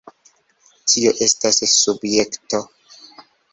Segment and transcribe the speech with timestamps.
[0.93, 1.61] Tio estas...
[1.75, 2.65] subjekto.